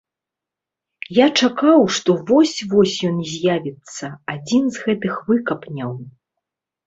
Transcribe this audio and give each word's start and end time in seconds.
Я 1.17 1.25
чакаў, 1.41 1.83
што 1.97 2.15
вось-вось 2.31 2.95
ён 3.09 3.17
з'явіцца, 3.31 4.05
адзін 4.37 4.63
з 4.77 4.83
гэтых 4.87 5.13
выкапняў. 5.29 5.91